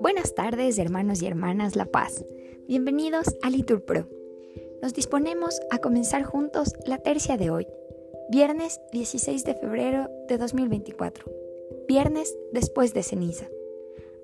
Buenas 0.00 0.34
tardes, 0.34 0.78
hermanos 0.78 1.22
y 1.22 1.26
hermanas 1.26 1.76
La 1.76 1.84
Paz. 1.84 2.24
Bienvenidos 2.66 3.26
a 3.42 3.50
Litur 3.50 3.84
Pro. 3.84 4.08
Nos 4.82 4.94
disponemos 4.94 5.60
a 5.70 5.78
comenzar 5.78 6.24
juntos 6.24 6.72
la 6.86 6.98
tercia 6.98 7.36
de 7.36 7.50
hoy, 7.50 7.66
viernes 8.30 8.80
16 8.92 9.44
de 9.44 9.54
febrero 9.54 10.08
de 10.28 10.38
2024, 10.38 11.30
viernes 11.86 12.36
después 12.52 12.94
de 12.94 13.02
ceniza. 13.02 13.48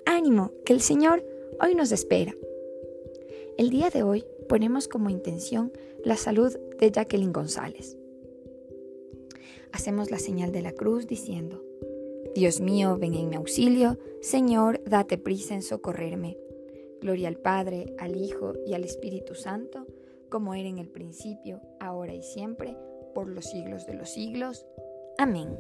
Ánimo, 0.07 0.53
que 0.65 0.73
el 0.73 0.81
Señor 0.81 1.25
hoy 1.61 1.75
nos 1.75 1.93
espera. 1.93 2.35
El 3.59 3.71
día 3.71 3.91
de 3.91 4.03
hoy 4.03 4.25
ponemos 4.49 4.89
como 4.89 5.11
intención 5.11 5.73
la 6.05 6.17
salud 6.17 6.57
de 6.79 6.91
Jacqueline 6.91 7.33
González. 7.33 7.98
Hacemos 9.73 10.11
la 10.11 10.19
señal 10.19 10.53
de 10.53 10.63
la 10.63 10.73
cruz 10.73 11.07
diciendo, 11.07 11.63
Dios 12.35 12.61
mío, 12.61 12.97
ven 12.99 13.15
en 13.15 13.29
mi 13.29 13.37
auxilio, 13.37 13.99
Señor, 14.21 14.83
date 14.85 15.19
prisa 15.19 15.55
en 15.55 15.63
socorrerme. 15.63 16.39
Gloria 17.01 17.29
al 17.29 17.37
Padre, 17.37 17.95
al 17.99 18.17
Hijo 18.17 18.55
y 18.67 18.75
al 18.75 18.85
Espíritu 18.85 19.35
Santo, 19.35 19.87
como 20.29 20.55
era 20.55 20.69
en 20.69 20.79
el 20.79 20.89
principio, 20.89 21.61
ahora 21.81 22.15
y 22.15 22.23
siempre, 22.23 22.77
por 23.15 23.29
los 23.29 23.47
siglos 23.47 23.87
de 23.87 23.95
los 23.95 24.11
siglos. 24.11 24.67
Amén. 25.17 25.59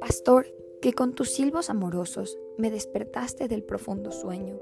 Pastor, 0.00 0.46
que 0.80 0.92
con 0.92 1.14
tus 1.14 1.30
silbos 1.30 1.70
amorosos 1.70 2.38
me 2.58 2.70
despertaste 2.70 3.48
del 3.48 3.64
profundo 3.64 4.12
sueño. 4.12 4.58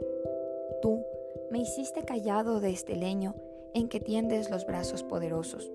Tú 0.80 1.04
me 1.50 1.58
hiciste 1.58 2.04
callado 2.04 2.60
de 2.60 2.70
este 2.70 2.96
leño 2.96 3.34
en 3.74 3.88
que 3.88 4.00
tiendes 4.00 4.50
los 4.50 4.66
brazos 4.66 5.02
poderosos. 5.02 5.70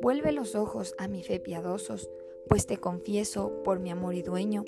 Vuelve 0.00 0.32
los 0.32 0.54
ojos 0.54 0.94
a 0.98 1.08
mi 1.08 1.22
fe 1.22 1.40
piadosos, 1.40 2.08
pues 2.48 2.66
te 2.66 2.78
confieso 2.78 3.62
por 3.64 3.80
mi 3.80 3.90
amor 3.90 4.14
y 4.14 4.22
dueño, 4.22 4.64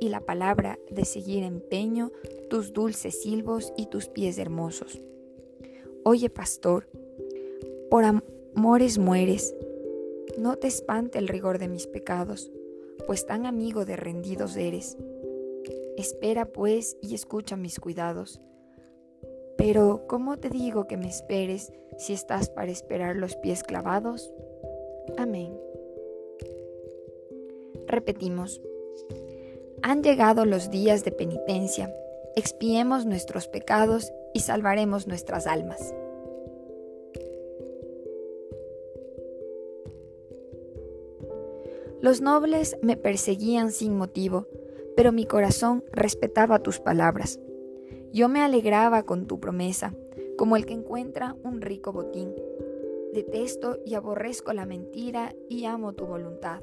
y 0.00 0.08
la 0.08 0.20
palabra 0.20 0.78
de 0.90 1.04
seguir 1.04 1.44
empeño 1.44 2.12
tus 2.50 2.72
dulces 2.72 3.22
silbos 3.22 3.72
y 3.76 3.86
tus 3.86 4.08
pies 4.08 4.38
hermosos. 4.38 5.00
Oye, 6.04 6.28
pastor, 6.28 6.86
por 7.90 8.04
amores 8.04 8.98
mueres, 8.98 9.54
no 10.38 10.56
te 10.56 10.66
espante 10.66 11.18
el 11.18 11.28
rigor 11.28 11.58
de 11.58 11.68
mis 11.68 11.86
pecados, 11.86 12.50
pues 13.06 13.26
tan 13.26 13.46
amigo 13.46 13.84
de 13.84 13.96
rendidos 13.96 14.56
eres. 14.56 14.96
Espera 15.96 16.46
pues 16.46 16.96
y 17.00 17.14
escucha 17.14 17.56
mis 17.56 17.78
cuidados. 17.78 18.40
Pero, 19.56 20.06
¿cómo 20.06 20.36
te 20.36 20.50
digo 20.50 20.86
que 20.86 20.96
me 20.96 21.08
esperes 21.08 21.72
si 21.96 22.12
estás 22.12 22.50
para 22.50 22.70
esperar 22.70 23.16
los 23.16 23.36
pies 23.36 23.62
clavados? 23.62 24.32
Amén. 25.16 25.56
Repetimos. 27.86 28.60
Han 29.82 30.02
llegado 30.02 30.44
los 30.44 30.70
días 30.70 31.04
de 31.04 31.12
penitencia, 31.12 31.94
expiemos 32.36 33.06
nuestros 33.06 33.48
pecados 33.48 34.12
y 34.32 34.40
salvaremos 34.40 35.06
nuestras 35.06 35.46
almas. 35.46 35.94
Los 42.00 42.20
nobles 42.20 42.76
me 42.82 42.96
perseguían 42.96 43.72
sin 43.72 43.96
motivo, 43.96 44.46
pero 44.96 45.10
mi 45.10 45.24
corazón 45.24 45.84
respetaba 45.90 46.58
tus 46.58 46.78
palabras. 46.78 47.40
Yo 48.14 48.28
me 48.28 48.42
alegraba 48.42 49.02
con 49.02 49.26
tu 49.26 49.40
promesa, 49.40 49.92
como 50.38 50.54
el 50.54 50.66
que 50.66 50.72
encuentra 50.72 51.34
un 51.42 51.60
rico 51.60 51.92
botín. 51.92 52.32
Detesto 53.12 53.80
y 53.84 53.96
aborrezco 53.96 54.52
la 54.52 54.66
mentira 54.66 55.34
y 55.48 55.64
amo 55.64 55.94
tu 55.94 56.06
voluntad. 56.06 56.60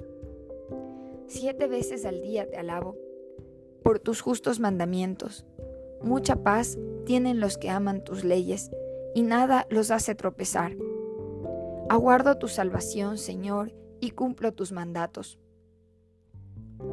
Siete 1.27 1.67
veces 1.67 2.05
al 2.05 2.21
día 2.21 2.49
te 2.49 2.55
alabo 2.55 2.95
por 3.83 3.99
tus 3.99 4.21
justos 4.21 4.61
mandamientos. 4.61 5.45
Mucha 6.01 6.37
paz 6.37 6.77
tienen 7.03 7.41
los 7.41 7.57
que 7.57 7.69
aman 7.69 8.05
tus 8.05 8.23
leyes 8.23 8.71
y 9.13 9.23
nada 9.23 9.67
los 9.69 9.91
hace 9.91 10.15
tropezar. 10.15 10.77
Aguardo 11.89 12.37
tu 12.37 12.47
salvación, 12.47 13.17
Señor, 13.17 13.73
y 13.99 14.11
cumplo 14.11 14.53
tus 14.53 14.71
mandatos. 14.71 15.37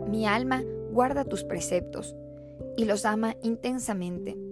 Mi 0.08 0.26
alma 0.26 0.64
guarda 0.90 1.24
tus 1.24 1.44
preceptos 1.44 2.16
y 2.76 2.86
los 2.86 3.04
ama 3.04 3.36
intensamente. 3.44 4.47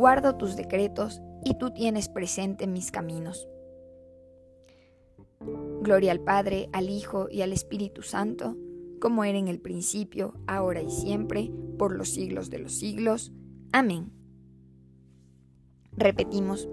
Guardo 0.00 0.34
tus 0.34 0.56
decretos 0.56 1.20
y 1.44 1.58
tú 1.58 1.72
tienes 1.72 2.08
presente 2.08 2.66
mis 2.66 2.90
caminos. 2.90 3.46
Gloria 5.82 6.12
al 6.12 6.20
Padre, 6.20 6.70
al 6.72 6.88
Hijo 6.88 7.28
y 7.30 7.42
al 7.42 7.52
Espíritu 7.52 8.00
Santo, 8.00 8.56
como 8.98 9.24
era 9.24 9.36
en 9.36 9.46
el 9.46 9.60
principio, 9.60 10.32
ahora 10.46 10.80
y 10.80 10.88
siempre, 10.90 11.52
por 11.78 11.94
los 11.94 12.08
siglos 12.08 12.48
de 12.48 12.60
los 12.60 12.72
siglos. 12.72 13.30
Amén. 13.72 14.10
Repetimos, 15.92 16.66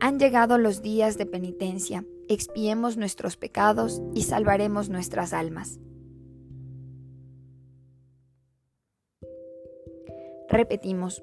han 0.00 0.18
llegado 0.18 0.58
los 0.58 0.82
días 0.82 1.18
de 1.18 1.26
penitencia, 1.26 2.04
expiemos 2.28 2.96
nuestros 2.96 3.36
pecados 3.36 4.02
y 4.16 4.22
salvaremos 4.22 4.88
nuestras 4.88 5.32
almas. 5.32 5.78
Repetimos, 10.48 11.22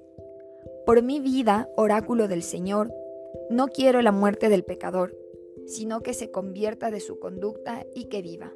por 0.85 1.01
mi 1.01 1.19
vida, 1.19 1.69
oráculo 1.75 2.27
del 2.27 2.43
Señor, 2.43 2.93
no 3.49 3.67
quiero 3.67 4.01
la 4.01 4.11
muerte 4.11 4.49
del 4.49 4.63
pecador, 4.63 5.15
sino 5.65 6.01
que 6.01 6.13
se 6.13 6.29
convierta 6.29 6.91
de 6.91 6.99
su 6.99 7.19
conducta 7.19 7.85
y 7.93 8.05
que 8.05 8.21
viva. 8.21 8.53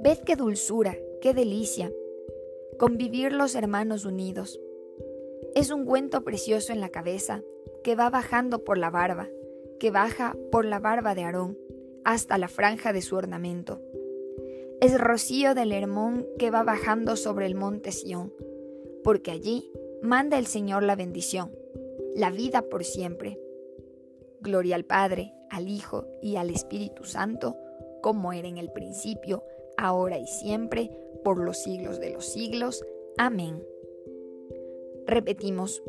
Ved 0.00 0.18
qué 0.18 0.36
dulzura, 0.36 0.96
qué 1.20 1.32
delicia, 1.32 1.92
convivir 2.78 3.32
los 3.32 3.54
hermanos 3.54 4.04
unidos. 4.04 4.60
Es 5.54 5.70
un 5.70 5.86
cuento 5.86 6.24
precioso 6.24 6.72
en 6.72 6.80
la 6.80 6.90
cabeza, 6.90 7.42
que 7.82 7.94
va 7.94 8.10
bajando 8.10 8.64
por 8.64 8.76
la 8.76 8.90
barba, 8.90 9.28
que 9.78 9.90
baja 9.90 10.36
por 10.50 10.64
la 10.64 10.80
barba 10.80 11.14
de 11.14 11.22
Aarón, 11.22 11.58
hasta 12.04 12.38
la 12.38 12.48
franja 12.48 12.92
de 12.92 13.02
su 13.02 13.16
ornamento 13.16 13.80
es 14.80 14.98
rocío 14.98 15.54
del 15.54 15.72
Hermón 15.72 16.26
que 16.38 16.50
va 16.50 16.62
bajando 16.62 17.16
sobre 17.16 17.46
el 17.46 17.54
monte 17.54 17.92
Sión, 17.92 18.32
porque 19.02 19.30
allí 19.30 19.70
manda 20.02 20.38
el 20.38 20.46
Señor 20.46 20.82
la 20.82 20.96
bendición, 20.96 21.52
la 22.14 22.30
vida 22.30 22.62
por 22.62 22.84
siempre. 22.84 23.40
Gloria 24.40 24.76
al 24.76 24.84
Padre, 24.84 25.32
al 25.50 25.68
Hijo 25.68 26.06
y 26.20 26.36
al 26.36 26.50
Espíritu 26.50 27.04
Santo, 27.04 27.56
como 28.02 28.32
era 28.32 28.48
en 28.48 28.58
el 28.58 28.70
principio, 28.70 29.42
ahora 29.76 30.18
y 30.18 30.26
siempre, 30.26 30.90
por 31.24 31.38
los 31.38 31.62
siglos 31.62 32.00
de 32.00 32.10
los 32.10 32.26
siglos. 32.26 32.84
Amén. 33.16 33.62
Repetimos, 35.06 35.82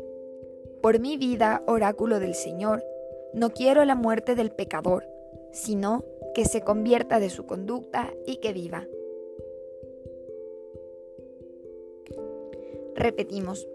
por 0.82 1.00
mi 1.00 1.16
vida, 1.16 1.62
oráculo 1.66 2.20
del 2.20 2.34
Señor, 2.34 2.82
no 3.34 3.50
quiero 3.50 3.84
la 3.84 3.94
muerte 3.94 4.34
del 4.34 4.50
pecador, 4.50 5.06
sino 5.56 6.04
que 6.34 6.44
se 6.44 6.60
convierta 6.60 7.18
de 7.18 7.30
su 7.30 7.46
conducta 7.46 8.12
y 8.26 8.36
que 8.36 8.52
viva. 8.52 8.86
Repetimos, 12.94 13.66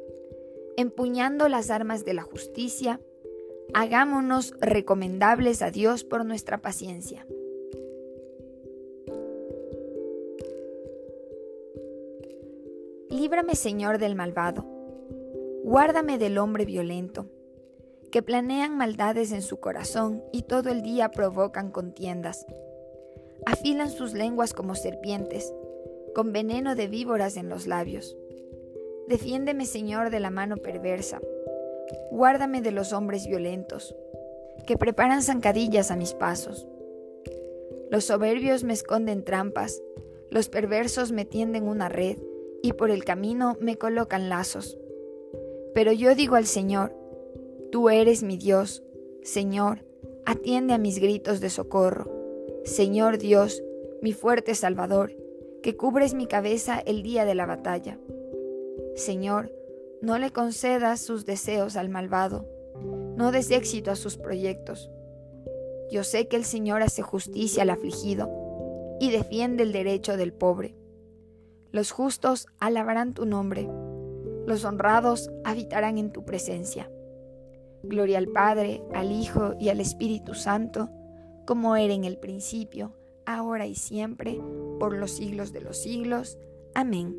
empuñando 0.78 1.50
las 1.50 1.72
armas 1.72 2.06
de 2.06 2.14
la 2.14 2.22
justicia, 2.22 3.02
hagámonos 3.74 4.54
recomendables 4.60 5.62
a 5.64 5.72
Dios 5.72 6.04
por 6.04 6.24
nuestra 6.24 6.62
paciencia. 6.62 7.26
Líbrame, 13.10 13.56
Señor, 13.56 13.98
del 13.98 14.16
malvado. 14.16 14.66
Guárdame 15.64 16.18
del 16.18 16.38
hombre 16.38 16.66
violento 16.66 17.28
que 18.12 18.22
planean 18.22 18.78
maldades 18.78 19.32
en 19.32 19.42
su 19.42 19.60
corazón 19.60 20.24
y 20.32 20.44
todo 20.44 20.70
el 20.70 20.82
día 20.82 21.10
provocan 21.10 21.72
contiendas. 21.72 22.46
Afilan 23.46 23.90
sus 23.90 24.14
lenguas 24.14 24.54
como 24.54 24.76
serpientes, 24.76 25.54
con 26.14 26.34
veneno 26.34 26.76
de 26.76 26.88
víboras 26.88 27.38
en 27.38 27.50
los 27.50 27.68
labios. 27.68 28.18
Defiéndeme, 29.08 29.66
Señor, 29.66 30.10
de 30.10 30.20
la 30.20 30.30
mano 30.30 30.58
perversa. 30.58 31.20
Guárdame 32.12 32.62
de 32.62 32.72
los 32.72 32.94
hombres 32.94 33.26
violentos, 33.28 33.96
que 34.68 34.78
preparan 34.78 35.24
zancadillas 35.24 35.90
a 35.90 35.96
mis 35.96 36.14
pasos. 36.14 36.68
Los 37.90 38.06
soberbios 38.06 38.64
me 38.64 38.74
esconden 38.74 39.24
trampas, 39.24 39.82
los 40.30 40.50
perversos 40.50 41.12
me 41.12 41.26
tienden 41.26 41.68
una 41.68 41.90
red, 41.90 42.18
y 42.62 42.74
por 42.74 42.92
el 42.92 43.04
camino 43.04 43.58
me 43.60 43.78
colocan 43.78 44.30
lazos. 44.30 44.78
Pero 45.74 45.92
yo 45.92 46.14
digo 46.16 46.36
al 46.36 46.46
Señor, 46.46 46.94
Tú 47.72 47.90
eres 47.90 48.22
mi 48.22 48.36
Dios, 48.36 48.84
Señor, 49.24 49.86
atiende 50.26 50.74
a 50.74 50.78
mis 50.78 51.00
gritos 51.00 51.40
de 51.40 51.50
socorro. 51.50 52.12
Señor 52.66 53.18
Dios, 53.18 53.64
mi 54.02 54.12
fuerte 54.12 54.56
Salvador, 54.56 55.16
que 55.64 55.78
cubres 55.78 56.14
mi 56.14 56.28
cabeza 56.28 56.80
el 56.80 57.02
día 57.02 57.24
de 57.24 57.34
la 57.34 57.46
batalla. 57.46 57.98
Señor, 58.96 59.54
No 60.02 60.18
le 60.18 60.32
concedas 60.32 61.00
sus 61.00 61.26
deseos 61.26 61.76
al 61.76 61.88
malvado. 61.88 62.48
No 63.16 63.32
des 63.32 63.52
éxito 63.52 63.92
a 63.92 63.96
sus 63.96 64.18
proyectos. 64.18 64.90
Yo 65.92 66.04
sé 66.04 66.28
que 66.28 66.38
el 66.38 66.44
Señor 66.44 66.82
hace 66.82 67.04
justicia 67.04 67.62
al 67.62 67.70
afligido 67.70 68.30
y 69.00 69.12
defiende 69.12 69.62
el 69.62 69.72
derecho 69.72 70.18
del 70.18 70.34
pobre. 70.34 70.76
Los 71.72 71.92
justos 71.92 72.48
alabarán 72.60 73.14
tu 73.14 73.26
nombre. 73.26 73.70
Los 74.48 74.66
honrados 74.66 75.30
habitarán 75.44 76.00
en 76.00 76.12
tu 76.12 76.26
presencia. 76.26 76.90
Gloria 77.84 78.18
al 78.18 78.28
Padre, 78.28 78.84
al 78.94 79.12
Hijo 79.12 79.56
y 79.60 79.70
al 79.70 79.80
Espíritu 79.80 80.34
Santo, 80.34 80.90
como 81.46 81.76
era 81.76 81.94
en 81.94 82.04
el 82.04 82.18
principio, 82.18 82.96
ahora 83.26 83.68
y 83.68 83.76
siempre, 83.76 84.40
por 84.80 84.98
los 84.98 85.12
siglos 85.12 85.52
de 85.54 85.62
los 85.62 85.78
siglos. 85.78 86.38
Amén. 86.76 87.16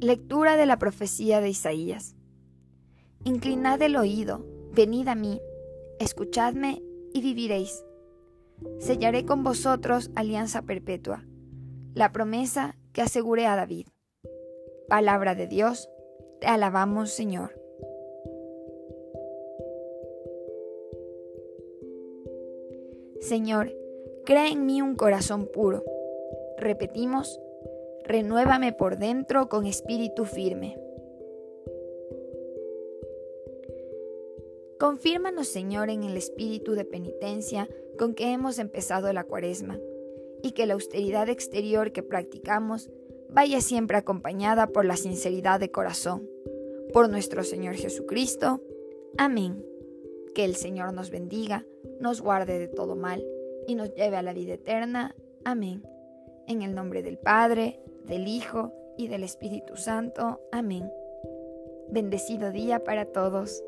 Lectura 0.00 0.56
de 0.56 0.66
la 0.66 0.78
profecía 0.78 1.40
de 1.40 1.48
Isaías. 1.50 2.14
Inclinad 3.24 3.80
el 3.80 3.96
oído, 3.96 4.44
venid 4.72 5.08
a 5.08 5.14
mí, 5.14 5.40
escuchadme 5.98 6.82
y 7.14 7.22
viviréis. 7.22 7.84
Sellaré 8.78 9.24
con 9.24 9.42
vosotros 9.42 10.10
alianza 10.14 10.62
perpetua, 10.62 11.24
la 11.94 12.12
promesa 12.12 12.76
que 12.92 13.02
aseguré 13.02 13.46
a 13.46 13.56
David. 13.56 13.88
Palabra 14.88 15.34
de 15.34 15.46
Dios, 15.46 15.88
te 16.44 16.50
alabamos 16.50 17.08
Señor. 17.08 17.58
Señor, 23.20 23.74
crea 24.26 24.48
en 24.48 24.66
mí 24.66 24.82
un 24.82 24.94
corazón 24.94 25.46
puro. 25.46 25.82
Repetimos, 26.58 27.40
renuévame 28.04 28.74
por 28.74 28.98
dentro 28.98 29.48
con 29.48 29.64
espíritu 29.64 30.26
firme. 30.26 30.78
Confírmanos, 34.78 35.48
Señor, 35.48 35.88
en 35.88 36.02
el 36.02 36.18
espíritu 36.18 36.72
de 36.72 36.84
penitencia 36.84 37.70
con 37.98 38.14
que 38.14 38.32
hemos 38.32 38.58
empezado 38.58 39.10
la 39.14 39.24
cuaresma, 39.24 39.80
y 40.42 40.52
que 40.52 40.66
la 40.66 40.74
austeridad 40.74 41.30
exterior 41.30 41.90
que 41.92 42.02
practicamos 42.02 42.90
vaya 43.34 43.60
siempre 43.60 43.96
acompañada 43.96 44.68
por 44.68 44.84
la 44.84 44.96
sinceridad 44.96 45.60
de 45.60 45.70
corazón. 45.70 46.26
Por 46.92 47.10
nuestro 47.10 47.42
Señor 47.42 47.74
Jesucristo. 47.74 48.62
Amén. 49.18 49.64
Que 50.34 50.44
el 50.44 50.54
Señor 50.54 50.94
nos 50.94 51.10
bendiga, 51.10 51.66
nos 52.00 52.20
guarde 52.20 52.58
de 52.58 52.68
todo 52.68 52.96
mal 52.96 53.24
y 53.66 53.74
nos 53.74 53.92
lleve 53.94 54.16
a 54.16 54.22
la 54.22 54.32
vida 54.32 54.54
eterna. 54.54 55.14
Amén. 55.44 55.82
En 56.46 56.62
el 56.62 56.74
nombre 56.74 57.02
del 57.02 57.18
Padre, 57.18 57.80
del 58.06 58.28
Hijo 58.28 58.72
y 58.96 59.08
del 59.08 59.24
Espíritu 59.24 59.76
Santo. 59.76 60.40
Amén. 60.52 60.90
Bendecido 61.90 62.50
día 62.50 62.82
para 62.84 63.04
todos. 63.04 63.62